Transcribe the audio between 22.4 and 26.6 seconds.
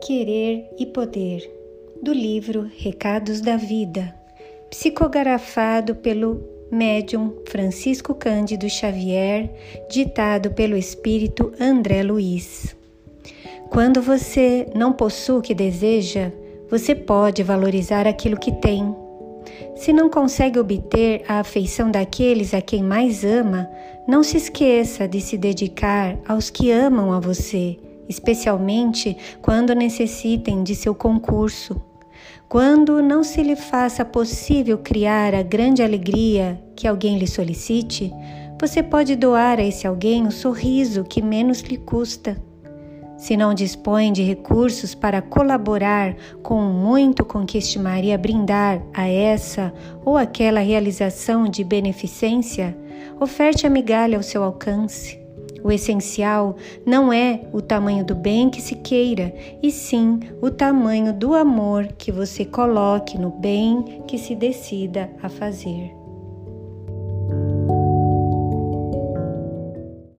a quem mais ama, não se esqueça de se dedicar aos